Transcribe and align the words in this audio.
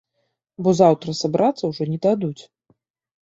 Бо 0.67 0.71
заўтра 0.79 1.13
сабрацца 1.19 1.63
ўжо 1.71 1.83
не 1.91 1.99
дадуць. 2.05 2.41